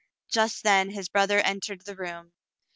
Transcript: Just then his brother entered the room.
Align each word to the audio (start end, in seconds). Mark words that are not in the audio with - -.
Just 0.31 0.63
then 0.63 0.89
his 0.89 1.09
brother 1.09 1.37
entered 1.37 1.85
the 1.85 1.95
room. 1.95 2.33